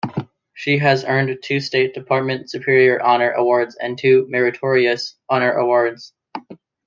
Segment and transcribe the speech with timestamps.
[0.55, 6.13] She has earned two State Department Superior Honor Awards and two Meritorious Honor Awards.